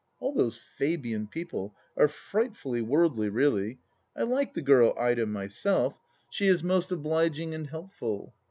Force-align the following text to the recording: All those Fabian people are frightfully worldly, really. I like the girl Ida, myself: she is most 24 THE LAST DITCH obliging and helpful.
All 0.19 0.33
those 0.33 0.57
Fabian 0.57 1.27
people 1.27 1.75
are 1.95 2.07
frightfully 2.07 2.81
worldly, 2.81 3.29
really. 3.29 3.77
I 4.15 4.23
like 4.23 4.55
the 4.55 4.61
girl 4.63 4.95
Ida, 4.97 5.27
myself: 5.27 5.99
she 6.31 6.47
is 6.47 6.63
most 6.63 6.87
24 6.87 6.87
THE 6.87 6.87
LAST 6.87 6.89
DITCH 6.89 6.97
obliging 7.37 7.53
and 7.53 7.67
helpful. 7.67 8.33